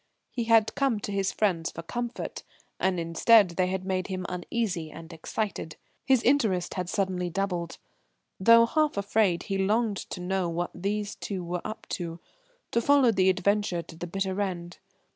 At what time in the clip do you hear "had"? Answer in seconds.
0.45-0.73, 3.67-3.85, 6.73-6.89